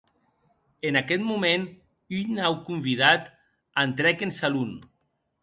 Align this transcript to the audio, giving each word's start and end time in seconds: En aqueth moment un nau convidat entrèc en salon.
En 0.89 0.95
aqueth 1.01 1.21
moment 1.31 1.67
un 2.21 2.33
nau 2.39 2.57
convidat 2.71 3.31
entrèc 3.85 4.27
en 4.31 4.37
salon. 4.41 4.75